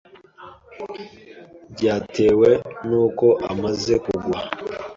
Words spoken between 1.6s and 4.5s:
Byatewe n'uko amaze kugwa